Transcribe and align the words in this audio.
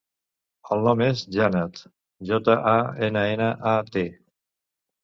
El 0.75 0.81
nom 0.87 1.03
és 1.07 1.21
Jannat: 1.35 1.83
jota, 2.31 2.57
a, 2.73 2.75
ena, 3.11 3.27
ena, 3.37 3.53
a, 3.75 3.77
te. 3.97 4.09